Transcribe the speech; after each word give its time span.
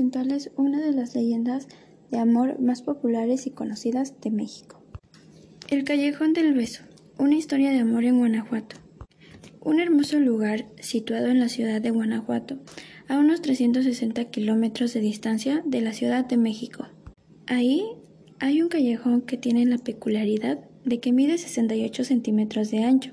presentarles 0.00 0.50
una 0.56 0.80
de 0.80 0.92
las 0.92 1.14
leyendas 1.14 1.68
de 2.10 2.16
amor 2.16 2.58
más 2.58 2.80
populares 2.80 3.46
y 3.46 3.50
conocidas 3.50 4.18
de 4.22 4.30
México. 4.30 4.82
El 5.68 5.84
Callejón 5.84 6.32
del 6.32 6.54
Beso, 6.54 6.84
una 7.18 7.34
historia 7.34 7.68
de 7.68 7.80
amor 7.80 8.04
en 8.04 8.16
Guanajuato. 8.16 8.76
Un 9.60 9.78
hermoso 9.78 10.18
lugar 10.18 10.64
situado 10.80 11.26
en 11.26 11.38
la 11.38 11.50
ciudad 11.50 11.82
de 11.82 11.90
Guanajuato, 11.90 12.60
a 13.08 13.18
unos 13.18 13.42
360 13.42 14.24
kilómetros 14.30 14.94
de 14.94 15.00
distancia 15.00 15.62
de 15.66 15.82
la 15.82 15.92
Ciudad 15.92 16.24
de 16.24 16.38
México. 16.38 16.86
Ahí 17.46 17.84
hay 18.38 18.62
un 18.62 18.70
callejón 18.70 19.20
que 19.20 19.36
tiene 19.36 19.66
la 19.66 19.76
peculiaridad 19.76 20.60
de 20.82 20.98
que 21.00 21.12
mide 21.12 21.36
68 21.36 22.04
centímetros 22.04 22.70
de 22.70 22.84
ancho 22.84 23.10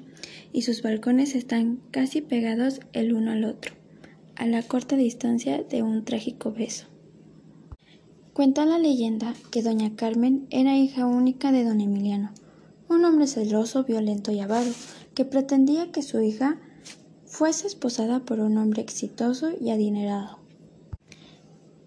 y 0.53 0.61
sus 0.61 0.81
balcones 0.83 1.35
están 1.35 1.81
casi 1.91 2.21
pegados 2.21 2.79
el 2.93 3.11
uno 3.11 3.31
al 3.33 3.43
otro, 3.43 3.73
a 4.37 4.45
la 4.45 4.61
corta 4.61 4.95
distancia 4.95 5.63
de 5.63 5.81
un 5.81 6.05
trágico 6.05 6.51
beso. 6.51 6.85
Cuenta 8.33 8.65
la 8.65 8.77
leyenda 8.77 9.33
que 9.51 9.63
doña 9.63 9.95
Carmen 9.95 10.45
era 10.51 10.77
hija 10.77 11.07
única 11.07 11.51
de 11.51 11.63
don 11.63 11.81
Emiliano, 11.81 12.31
un 12.87 13.03
hombre 13.03 13.25
celoso, 13.25 13.83
violento 13.83 14.31
y 14.31 14.39
avaro, 14.39 14.69
que 15.15 15.25
pretendía 15.25 15.91
que 15.91 16.03
su 16.03 16.21
hija 16.21 16.59
fuese 17.25 17.65
esposada 17.65 18.19
por 18.19 18.39
un 18.39 18.57
hombre 18.57 18.83
exitoso 18.83 19.49
y 19.59 19.71
adinerado, 19.71 20.37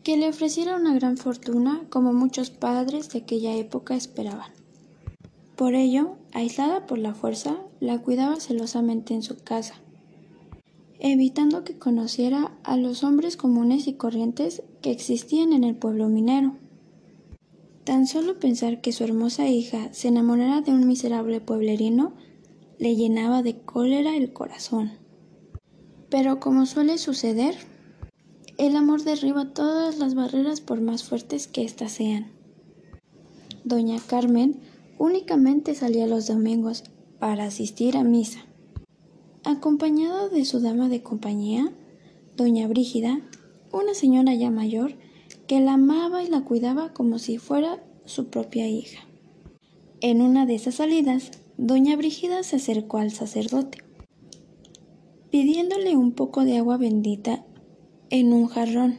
que 0.02 0.16
le 0.16 0.28
ofreciera 0.28 0.74
una 0.74 0.92
gran 0.92 1.16
fortuna 1.16 1.82
como 1.88 2.12
muchos 2.12 2.50
padres 2.50 3.10
de 3.10 3.20
aquella 3.20 3.54
época 3.54 3.94
esperaban. 3.94 4.50
Por 5.54 5.74
ello, 5.74 6.16
aislada 6.32 6.86
por 6.86 6.98
la 6.98 7.14
fuerza, 7.14 7.58
la 7.78 8.00
cuidaba 8.02 8.40
celosamente 8.40 9.14
en 9.14 9.22
su 9.22 9.36
casa, 9.36 9.74
evitando 11.00 11.64
que 11.64 11.78
conociera 11.78 12.56
a 12.62 12.76
los 12.76 13.02
hombres 13.02 13.36
comunes 13.36 13.86
y 13.86 13.94
corrientes 13.94 14.62
que 14.82 14.90
existían 14.90 15.52
en 15.52 15.64
el 15.64 15.74
pueblo 15.74 16.08
minero. 16.08 16.56
Tan 17.84 18.06
solo 18.06 18.38
pensar 18.38 18.80
que 18.80 18.92
su 18.92 19.04
hermosa 19.04 19.48
hija 19.48 19.92
se 19.92 20.08
enamorara 20.08 20.60
de 20.60 20.72
un 20.72 20.86
miserable 20.86 21.40
pueblerino 21.40 22.12
le 22.78 22.96
llenaba 22.96 23.42
de 23.42 23.58
cólera 23.60 24.16
el 24.16 24.32
corazón. 24.32 24.92
Pero 26.10 26.40
como 26.40 26.66
suele 26.66 26.98
suceder, 26.98 27.56
el 28.58 28.76
amor 28.76 29.02
derriba 29.02 29.54
todas 29.54 29.98
las 29.98 30.14
barreras 30.14 30.60
por 30.60 30.80
más 30.80 31.02
fuertes 31.02 31.48
que 31.48 31.64
éstas 31.64 31.92
sean. 31.92 32.30
Doña 33.64 33.98
Carmen 34.06 34.60
únicamente 34.98 35.74
salía 35.74 36.06
los 36.06 36.26
domingos 36.26 36.84
para 37.18 37.44
asistir 37.44 37.96
a 37.96 38.04
misa. 38.04 38.49
Acompañada 39.44 40.28
de 40.28 40.44
su 40.44 40.60
dama 40.60 40.90
de 40.90 41.02
compañía, 41.02 41.72
doña 42.36 42.68
Brígida, 42.68 43.22
una 43.72 43.94
señora 43.94 44.34
ya 44.34 44.50
mayor, 44.50 44.96
que 45.46 45.60
la 45.60 45.74
amaba 45.74 46.22
y 46.22 46.28
la 46.28 46.42
cuidaba 46.42 46.92
como 46.92 47.18
si 47.18 47.38
fuera 47.38 47.82
su 48.04 48.26
propia 48.26 48.68
hija. 48.68 49.00
En 50.02 50.20
una 50.20 50.44
de 50.44 50.56
esas 50.56 50.74
salidas, 50.74 51.30
doña 51.56 51.96
Brígida 51.96 52.42
se 52.42 52.56
acercó 52.56 52.98
al 52.98 53.12
sacerdote, 53.12 53.78
pidiéndole 55.30 55.96
un 55.96 56.12
poco 56.12 56.44
de 56.44 56.58
agua 56.58 56.76
bendita 56.76 57.46
en 58.10 58.34
un 58.34 58.46
jarrón. 58.46 58.98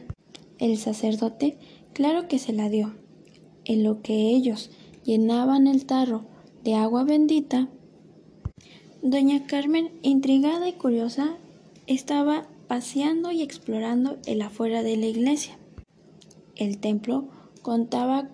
El 0.58 0.76
sacerdote, 0.76 1.56
claro 1.92 2.26
que 2.26 2.40
se 2.40 2.52
la 2.52 2.68
dio. 2.68 2.94
En 3.64 3.84
lo 3.84 4.02
que 4.02 4.30
ellos 4.30 4.72
llenaban 5.04 5.68
el 5.68 5.86
tarro 5.86 6.24
de 6.64 6.74
agua 6.74 7.04
bendita, 7.04 7.68
doña 9.02 9.46
Carmen, 9.46 9.90
intrigada 10.02 10.68
y 10.68 10.74
curiosa, 10.74 11.36
estaba 11.88 12.46
paseando 12.68 13.32
y 13.32 13.42
explorando 13.42 14.16
el 14.26 14.40
afuera 14.42 14.84
de 14.84 14.96
la 14.96 15.06
iglesia. 15.06 15.58
El 16.54 16.78
templo 16.78 17.24
contaba 17.62 18.30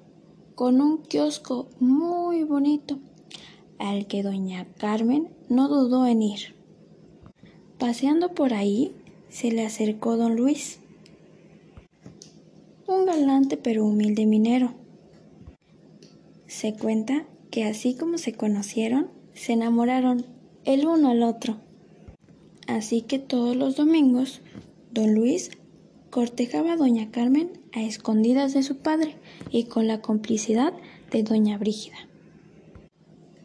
con 0.54 0.82
un 0.82 0.98
kiosco 0.98 1.68
muy 1.80 2.44
bonito, 2.44 2.98
al 3.78 4.06
que 4.06 4.22
doña 4.22 4.66
Carmen 4.76 5.28
no 5.48 5.68
dudó 5.68 6.06
en 6.06 6.22
ir. 6.22 6.54
Paseando 7.78 8.34
por 8.34 8.52
ahí, 8.52 8.92
se 9.30 9.50
le 9.50 9.64
acercó 9.64 10.18
don 10.18 10.36
Luis, 10.36 10.80
un 12.86 13.06
galante 13.06 13.56
pero 13.56 13.86
humilde 13.86 14.26
minero. 14.26 14.74
Se 16.46 16.74
cuenta 16.74 17.24
que 17.50 17.64
así 17.64 17.94
como 17.94 18.18
se 18.18 18.34
conocieron, 18.34 19.08
se 19.32 19.52
enamoraron 19.52 20.38
el 20.68 20.86
uno 20.86 21.08
al 21.08 21.22
otro. 21.22 21.56
Así 22.66 23.00
que 23.00 23.18
todos 23.18 23.56
los 23.56 23.76
domingos, 23.76 24.42
don 24.92 25.14
Luis 25.14 25.50
cortejaba 26.10 26.74
a 26.74 26.76
doña 26.76 27.10
Carmen 27.10 27.52
a 27.72 27.80
escondidas 27.82 28.52
de 28.52 28.62
su 28.62 28.76
padre 28.76 29.16
y 29.50 29.64
con 29.64 29.86
la 29.86 30.02
complicidad 30.02 30.74
de 31.10 31.22
doña 31.22 31.56
Brígida. 31.56 31.96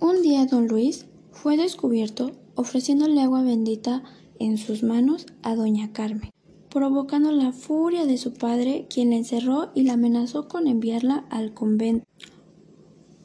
Un 0.02 0.22
día 0.22 0.46
don 0.48 0.68
Luis 0.68 1.06
fue 1.32 1.56
descubierto 1.56 2.32
ofreciéndole 2.56 3.22
agua 3.22 3.42
bendita 3.42 4.04
en 4.38 4.58
sus 4.58 4.84
manos 4.84 5.26
a 5.44 5.56
doña 5.56 5.94
Carmen, 5.94 6.30
provocando 6.70 7.32
la 7.32 7.54
furia 7.54 8.06
de 8.06 8.18
su 8.18 8.34
padre, 8.34 8.86
quien 8.94 9.12
la 9.12 9.16
encerró 9.16 9.72
y 9.74 9.84
la 9.84 9.94
amenazó 9.94 10.50
con 10.50 10.68
enviarla 10.68 11.26
al 11.30 11.54
convento 11.54 12.06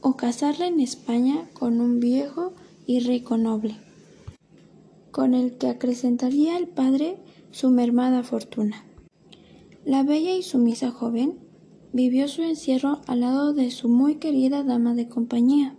o 0.03 0.17
casarla 0.17 0.69
en 0.69 0.79
España 0.79 1.51
con 1.53 1.81
un 1.81 1.99
viejo 1.99 2.55
y 2.87 3.01
rico 3.01 3.37
noble, 3.37 3.88
con 5.19 5.35
el 5.35 5.57
que 5.59 5.67
acrecentaría 5.67 6.57
el 6.57 6.69
padre 6.69 7.17
su 7.51 7.71
mermada 7.71 8.23
fortuna. 8.23 8.87
La 9.85 10.05
bella 10.05 10.33
y 10.37 10.45
sumisa 10.45 10.93
joven 10.93 11.41
vivió 11.93 12.29
su 12.29 12.43
encierro 12.43 13.01
al 13.09 13.23
lado 13.23 13.53
de 13.53 13.73
su 13.73 13.89
muy 13.89 14.19
querida 14.19 14.63
dama 14.63 14.95
de 14.95 15.09
compañía. 15.09 15.75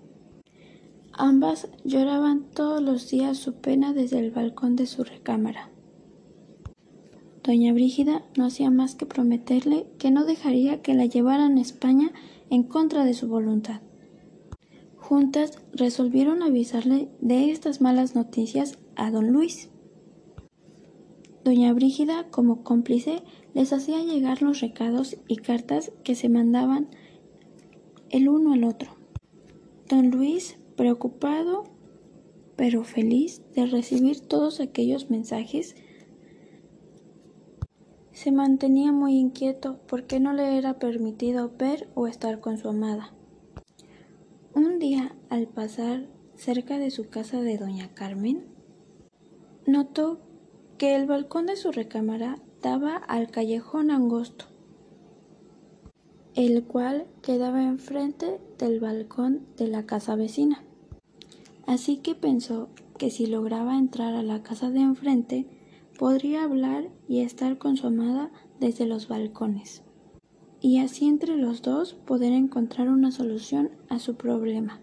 Ambas 1.14 1.70
lloraban 1.86 2.50
todos 2.54 2.82
los 2.82 3.10
días 3.10 3.38
su 3.38 3.54
pena 3.54 3.94
desde 3.94 4.20
el 4.20 4.32
balcón 4.32 4.76
de 4.76 4.88
su 4.88 5.06
recámara. 5.06 5.72
Doña 7.42 7.72
Brígida 7.72 8.26
no 8.36 8.44
hacía 8.44 8.70
más 8.70 8.96
que 8.96 9.06
prometerle 9.06 9.88
que 10.00 10.12
no 10.12 10.26
dejaría 10.26 10.82
que 10.82 10.96
la 10.96 11.06
llevaran 11.06 11.58
a 11.58 11.62
España 11.62 12.12
en 12.50 12.64
contra 12.64 13.06
de 13.06 13.14
su 13.14 13.30
voluntad. 13.30 13.80
Juntas 14.98 15.62
resolvieron 15.72 16.44
avisarle 16.44 17.08
de 17.22 17.52
estas 17.52 17.80
malas 17.80 18.16
noticias 18.16 18.78
a 19.00 19.12
don 19.12 19.32
Luis. 19.32 19.70
Doña 21.44 21.74
Brígida, 21.74 22.30
como 22.30 22.64
cómplice, 22.64 23.24
les 23.54 23.74
hacía 23.74 24.04
llegar 24.04 24.42
los 24.42 24.60
recados 24.60 25.18
y 25.28 25.38
cartas 25.38 25.92
que 26.04 26.16
se 26.16 26.30
mandaban 26.30 26.90
el 28.10 28.28
uno 28.28 28.54
al 28.54 28.66
otro. 28.66 28.92
Don 29.88 30.12
Luis, 30.12 30.60
preocupado 30.76 31.64
pero 32.56 32.84
feliz 32.84 33.42
de 33.56 33.68
recibir 33.68 34.20
todos 34.20 34.60
aquellos 34.60 35.10
mensajes, 35.10 35.78
se 38.12 38.34
mantenía 38.34 38.92
muy 38.92 39.18
inquieto 39.18 39.80
porque 39.88 40.20
no 40.20 40.34
le 40.34 40.58
era 40.58 40.78
permitido 40.78 41.54
ver 41.58 41.88
o 41.96 42.06
estar 42.06 42.42
con 42.42 42.58
su 42.58 42.68
amada. 42.68 43.14
Un 44.54 44.78
día, 44.78 45.16
al 45.30 45.48
pasar 45.48 46.10
cerca 46.36 46.78
de 46.80 46.92
su 46.92 47.08
casa 47.08 47.40
de 47.42 47.58
doña 47.58 47.94
Carmen, 47.94 48.59
notó 49.70 50.20
que 50.78 50.96
el 50.96 51.06
balcón 51.06 51.46
de 51.46 51.56
su 51.56 51.72
recámara 51.72 52.42
daba 52.62 52.96
al 52.96 53.30
callejón 53.30 53.92
angosto, 53.92 54.46
el 56.36 56.64
cual 56.64 57.06
quedaba 57.22 57.64
enfrente 57.64 58.40
del 58.58 58.80
balcón 58.80 59.46
de 59.58 59.68
la 59.68 59.86
casa 59.86 60.16
vecina. 60.16 60.64
Así 61.66 61.98
que 61.98 62.16
pensó 62.16 62.70
que 62.98 63.12
si 63.12 63.28
lograba 63.28 63.78
entrar 63.78 64.16
a 64.16 64.24
la 64.24 64.42
casa 64.42 64.70
de 64.72 64.82
enfrente, 64.82 65.48
podría 65.98 66.44
hablar 66.44 66.90
y 67.08 67.22
estar 67.22 67.58
con 67.58 67.78
su 67.78 67.88
amada 67.88 68.32
desde 68.60 68.86
los 68.86 69.08
balcones, 69.08 69.84
y 70.62 70.80
así 70.80 71.08
entre 71.08 71.36
los 71.38 71.62
dos 71.62 71.94
poder 71.94 72.34
encontrar 72.34 72.90
una 72.90 73.12
solución 73.12 73.72
a 73.90 74.00
su 74.00 74.16
problema. 74.16 74.82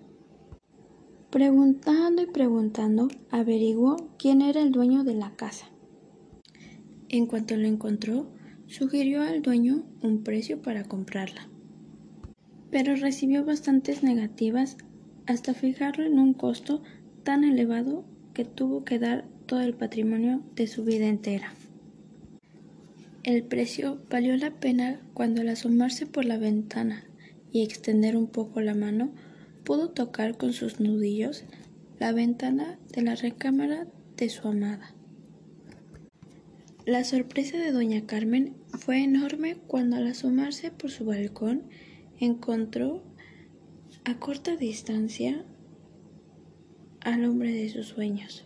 Preguntando 1.30 2.22
y 2.22 2.26
preguntando, 2.26 3.08
averiguó 3.30 4.10
quién 4.18 4.42
era 4.42 4.60
el 4.62 4.70
dueño 4.70 5.04
de 5.04 5.14
la 5.14 5.34
casa. 5.34 5.66
En 7.08 7.26
cuanto 7.26 7.56
lo 7.56 7.66
encontró, 7.66 8.28
sugirió 8.66 9.22
al 9.22 9.42
dueño 9.42 9.84
un 10.02 10.22
precio 10.22 10.62
para 10.62 10.84
comprarla, 10.84 11.48
pero 12.70 12.96
recibió 12.96 13.44
bastantes 13.44 14.02
negativas 14.02 14.76
hasta 15.26 15.54
fijarlo 15.54 16.06
en 16.06 16.18
un 16.18 16.32
costo 16.32 16.82
tan 17.22 17.44
elevado 17.44 18.04
que 18.32 18.44
tuvo 18.44 18.84
que 18.84 18.98
dar 18.98 19.24
todo 19.46 19.60
el 19.60 19.74
patrimonio 19.74 20.42
de 20.54 20.66
su 20.66 20.84
vida 20.84 21.06
entera. 21.06 21.52
El 23.24 23.42
precio 23.42 23.98
valió 24.08 24.36
la 24.36 24.52
pena 24.52 25.00
cuando 25.12 25.40
al 25.40 25.48
asomarse 25.48 26.06
por 26.06 26.24
la 26.24 26.38
ventana 26.38 27.04
y 27.50 27.62
extender 27.62 28.16
un 28.16 28.28
poco 28.28 28.60
la 28.60 28.74
mano, 28.74 29.10
pudo 29.66 29.90
tocar 29.90 30.38
con 30.38 30.52
sus 30.52 30.78
nudillos 30.78 31.44
la 31.98 32.12
ventana 32.12 32.78
de 32.94 33.02
la 33.02 33.16
recámara 33.16 33.88
de 34.16 34.28
su 34.28 34.46
amada. 34.46 34.94
La 36.86 37.02
sorpresa 37.02 37.58
de 37.58 37.72
doña 37.72 38.06
Carmen 38.06 38.54
fue 38.78 39.02
enorme 39.02 39.56
cuando 39.66 39.96
al 39.96 40.06
asomarse 40.06 40.70
por 40.70 40.92
su 40.92 41.04
balcón 41.04 41.64
encontró 42.20 43.02
a 44.04 44.20
corta 44.20 44.54
distancia 44.56 45.44
al 47.00 47.24
hombre 47.24 47.52
de 47.52 47.68
sus 47.68 47.88
sueños. 47.88 48.44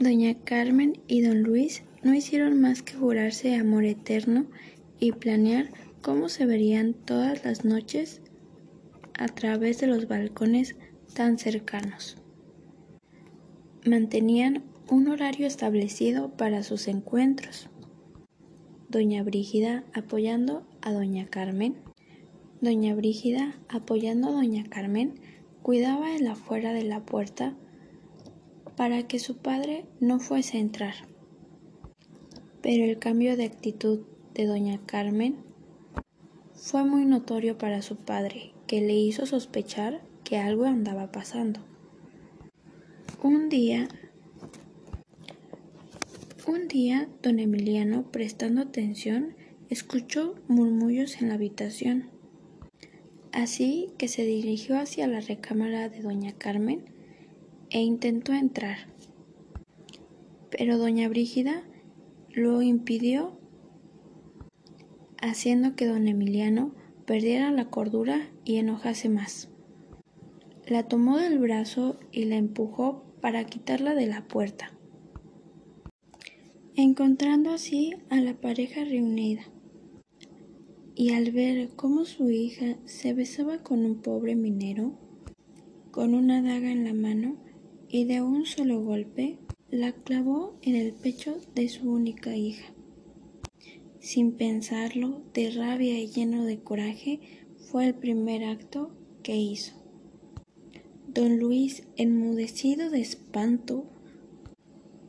Doña 0.00 0.34
Carmen 0.42 0.98
y 1.06 1.20
don 1.20 1.44
Luis 1.44 1.84
no 2.02 2.14
hicieron 2.14 2.60
más 2.60 2.82
que 2.82 2.94
jurarse 2.94 3.54
amor 3.54 3.84
eterno 3.84 4.46
y 4.98 5.12
planear 5.12 5.70
cómo 6.02 6.28
se 6.28 6.46
verían 6.46 6.94
todas 6.94 7.44
las 7.44 7.64
noches 7.64 8.22
a 9.18 9.28
través 9.28 9.78
de 9.80 9.86
los 9.86 10.08
balcones 10.08 10.76
tan 11.14 11.38
cercanos. 11.38 12.16
Mantenían 13.84 14.64
un 14.90 15.08
horario 15.08 15.46
establecido 15.46 16.36
para 16.36 16.62
sus 16.62 16.88
encuentros. 16.88 17.68
Doña 18.88 19.22
Brígida 19.22 19.84
apoyando 19.94 20.66
a 20.80 20.92
Doña 20.92 21.26
Carmen. 21.26 21.76
Doña 22.60 22.94
Brígida 22.94 23.58
apoyando 23.68 24.28
a 24.28 24.32
Doña 24.32 24.64
Carmen 24.64 25.20
cuidaba 25.62 26.14
el 26.14 26.26
afuera 26.28 26.72
de 26.72 26.84
la 26.84 27.04
puerta 27.04 27.56
para 28.76 29.06
que 29.08 29.18
su 29.18 29.38
padre 29.38 29.86
no 30.00 30.20
fuese 30.20 30.58
a 30.58 30.60
entrar. 30.60 30.94
Pero 32.62 32.84
el 32.84 32.98
cambio 32.98 33.36
de 33.36 33.44
actitud 33.44 34.06
de 34.34 34.46
Doña 34.46 34.80
Carmen 34.86 35.36
fue 36.54 36.84
muy 36.84 37.04
notorio 37.06 37.58
para 37.58 37.82
su 37.82 37.96
padre, 37.96 38.52
que 38.66 38.80
le 38.80 38.94
hizo 38.94 39.26
sospechar 39.26 40.02
que 40.24 40.38
algo 40.38 40.64
andaba 40.64 41.12
pasando. 41.12 41.60
Un 43.22 43.48
día 43.48 43.88
un 46.46 46.68
día, 46.68 47.08
don 47.24 47.40
Emiliano, 47.40 48.04
prestando 48.12 48.62
atención, 48.62 49.34
escuchó 49.68 50.36
murmullos 50.46 51.20
en 51.20 51.28
la 51.28 51.34
habitación. 51.34 52.08
Así 53.32 53.90
que 53.98 54.06
se 54.06 54.24
dirigió 54.24 54.78
hacia 54.78 55.08
la 55.08 55.18
recámara 55.18 55.88
de 55.88 56.02
doña 56.02 56.34
Carmen 56.38 56.84
e 57.70 57.80
intentó 57.80 58.32
entrar. 58.32 58.78
Pero 60.50 60.78
doña 60.78 61.08
Brígida 61.08 61.64
lo 62.32 62.62
impidió, 62.62 63.36
haciendo 65.20 65.74
que 65.74 65.86
don 65.86 66.06
Emiliano 66.06 66.72
perdiera 67.06 67.50
la 67.50 67.70
cordura 67.70 68.28
y 68.44 68.56
enojase 68.56 69.08
más. 69.08 69.48
La 70.66 70.88
tomó 70.88 71.18
del 71.18 71.38
brazo 71.38 71.98
y 72.12 72.24
la 72.24 72.36
empujó 72.36 73.04
para 73.20 73.44
quitarla 73.44 73.94
de 73.94 74.06
la 74.06 74.28
puerta 74.28 74.76
encontrando 76.76 77.52
así 77.52 77.94
a 78.10 78.20
la 78.20 78.34
pareja 78.34 78.84
reunida. 78.84 79.42
Y 80.94 81.12
al 81.12 81.30
ver 81.32 81.70
cómo 81.74 82.04
su 82.04 82.30
hija 82.30 82.76
se 82.84 83.14
besaba 83.14 83.62
con 83.62 83.84
un 83.84 84.02
pobre 84.02 84.36
minero, 84.36 84.92
con 85.90 86.14
una 86.14 86.42
daga 86.42 86.70
en 86.70 86.84
la 86.84 86.92
mano, 86.92 87.36
y 87.88 88.04
de 88.04 88.20
un 88.20 88.44
solo 88.44 88.82
golpe 88.82 89.38
la 89.70 89.92
clavó 89.92 90.58
en 90.62 90.76
el 90.76 90.92
pecho 90.92 91.38
de 91.54 91.68
su 91.68 91.90
única 91.90 92.36
hija. 92.36 92.75
Sin 94.06 94.30
pensarlo, 94.30 95.20
de 95.34 95.50
rabia 95.50 95.98
y 95.98 96.06
lleno 96.06 96.44
de 96.44 96.60
coraje, 96.60 97.18
fue 97.56 97.88
el 97.88 97.94
primer 97.96 98.44
acto 98.44 98.92
que 99.24 99.34
hizo. 99.34 99.74
Don 101.08 101.40
Luis, 101.40 101.82
enmudecido 101.96 102.88
de 102.88 103.00
espanto, 103.00 103.84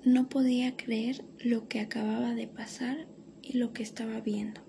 no 0.03 0.29
podía 0.29 0.75
creer 0.75 1.23
lo 1.37 1.67
que 1.67 1.79
acababa 1.79 2.33
de 2.33 2.47
pasar 2.47 3.07
y 3.43 3.59
lo 3.59 3.71
que 3.71 3.83
estaba 3.83 4.19
viendo. 4.19 4.61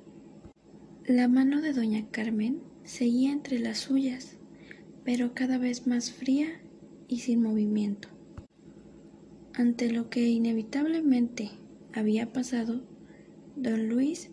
La 1.06 1.26
mano 1.26 1.62
de 1.62 1.72
doña 1.72 2.10
Carmen 2.10 2.60
seguía 2.84 3.32
entre 3.32 3.58
las 3.58 3.78
suyas, 3.78 4.36
pero 5.04 5.32
cada 5.32 5.56
vez 5.56 5.86
más 5.86 6.12
fría 6.12 6.60
y 7.08 7.20
sin 7.20 7.40
movimiento. 7.40 8.08
Ante 9.54 9.90
lo 9.90 10.10
que 10.10 10.28
inevitablemente 10.28 11.48
había 11.94 12.30
pasado, 12.30 12.82
don 13.60 13.88
Luis 13.88 14.30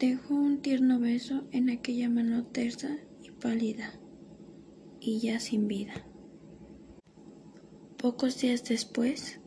dejó 0.00 0.34
un 0.34 0.62
tierno 0.62 0.98
beso 0.98 1.44
en 1.52 1.70
aquella 1.70 2.10
mano 2.10 2.44
tersa 2.46 2.98
y 3.22 3.30
pálida, 3.30 4.00
y 5.00 5.20
ya 5.20 5.38
sin 5.38 5.68
vida. 5.68 5.94
Pocos 7.98 8.40
días 8.40 8.64
después, 8.64 9.40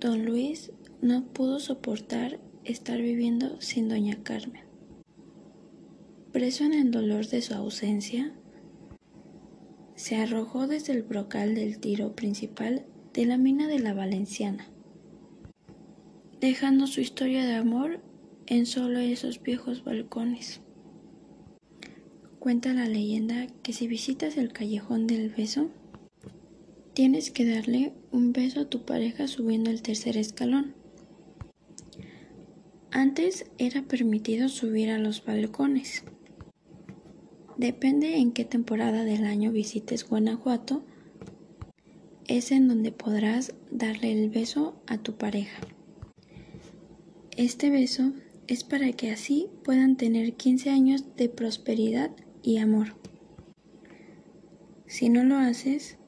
don 0.00 0.26
Luis 0.26 0.72
no 1.00 1.32
pudo 1.32 1.60
soportar 1.60 2.40
estar 2.64 3.00
viviendo 3.00 3.60
sin 3.60 3.88
doña 3.88 4.20
Carmen. 4.24 4.64
Preso 6.32 6.64
en 6.64 6.72
el 6.72 6.90
dolor 6.90 7.28
de 7.28 7.42
su 7.42 7.54
ausencia, 7.54 8.34
se 9.94 10.16
arrojó 10.16 10.66
desde 10.66 10.94
el 10.94 11.04
brocal 11.04 11.54
del 11.54 11.78
tiro 11.78 12.16
principal 12.16 12.86
de 13.12 13.24
la 13.24 13.38
mina 13.38 13.68
de 13.68 13.78
la 13.78 13.94
Valenciana, 13.94 14.73
dejando 16.40 16.86
su 16.86 17.00
historia 17.00 17.44
de 17.44 17.54
amor 17.54 18.00
en 18.46 18.66
solo 18.66 18.98
esos 18.98 19.42
viejos 19.42 19.84
balcones. 19.84 20.60
Cuenta 22.38 22.74
la 22.74 22.86
leyenda 22.86 23.46
que 23.62 23.72
si 23.72 23.86
visitas 23.86 24.36
el 24.36 24.52
callejón 24.52 25.06
del 25.06 25.30
beso, 25.30 25.70
Tienes 26.94 27.32
que 27.32 27.44
darle 27.44 27.92
un 28.12 28.32
beso 28.32 28.60
a 28.60 28.70
tu 28.70 28.84
pareja 28.84 29.26
subiendo 29.26 29.68
el 29.68 29.82
tercer 29.82 30.16
escalón. 30.16 30.76
Antes 32.92 33.46
era 33.58 33.82
permitido 33.82 34.48
subir 34.48 34.90
a 34.90 34.98
los 34.98 35.24
balcones. 35.24 36.04
Depende 37.56 38.18
en 38.18 38.30
qué 38.30 38.44
temporada 38.44 39.02
del 39.02 39.24
año 39.24 39.50
visites 39.50 40.08
Guanajuato, 40.08 40.84
es 42.28 42.52
en 42.52 42.68
donde 42.68 42.92
podrás 42.92 43.54
darle 43.72 44.12
el 44.12 44.30
beso 44.30 44.80
a 44.86 44.98
tu 44.98 45.16
pareja. 45.16 45.58
Este 47.36 47.68
beso 47.68 48.12
es 48.46 48.62
para 48.62 48.92
que 48.92 49.10
así 49.10 49.48
puedan 49.64 49.96
tener 49.96 50.34
15 50.34 50.70
años 50.70 51.16
de 51.16 51.28
prosperidad 51.28 52.12
y 52.44 52.58
amor. 52.58 52.94
Si 54.86 55.08
no 55.08 55.24
lo 55.24 55.36
haces, 55.36 55.98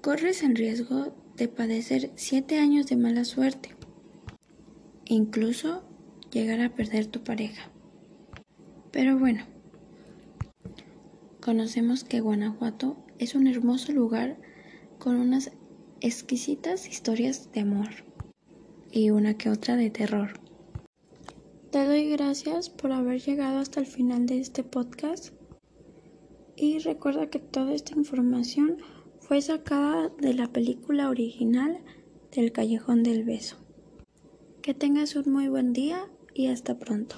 corres 0.00 0.44
el 0.44 0.54
riesgo 0.54 1.16
de 1.36 1.48
padecer 1.48 2.12
siete 2.14 2.60
años 2.60 2.86
de 2.86 2.94
mala 2.94 3.24
suerte, 3.24 3.74
incluso 5.04 5.82
llegar 6.30 6.60
a 6.60 6.76
perder 6.76 7.08
tu 7.08 7.24
pareja. 7.24 7.68
Pero 8.92 9.18
bueno, 9.18 9.46
conocemos 11.40 12.04
que 12.04 12.20
Guanajuato 12.20 13.04
es 13.18 13.34
un 13.34 13.48
hermoso 13.48 13.90
lugar 13.90 14.36
con 15.00 15.16
unas 15.16 15.50
exquisitas 16.00 16.86
historias 16.86 17.50
de 17.50 17.62
amor 17.62 18.07
y 18.90 19.10
una 19.10 19.36
que 19.36 19.50
otra 19.50 19.76
de 19.76 19.90
terror. 19.90 20.32
Te 21.70 21.84
doy 21.84 22.10
gracias 22.10 22.70
por 22.70 22.92
haber 22.92 23.20
llegado 23.20 23.58
hasta 23.58 23.80
el 23.80 23.86
final 23.86 24.26
de 24.26 24.40
este 24.40 24.64
podcast 24.64 25.34
y 26.56 26.78
recuerda 26.78 27.28
que 27.28 27.38
toda 27.38 27.74
esta 27.74 27.94
información 27.94 28.78
fue 29.20 29.42
sacada 29.42 30.10
de 30.18 30.34
la 30.34 30.52
película 30.52 31.10
original 31.10 31.78
del 32.34 32.52
Callejón 32.52 33.02
del 33.02 33.24
Beso. 33.24 33.56
Que 34.62 34.74
tengas 34.74 35.14
un 35.16 35.30
muy 35.32 35.48
buen 35.48 35.72
día 35.72 36.08
y 36.34 36.48
hasta 36.48 36.78
pronto. 36.78 37.16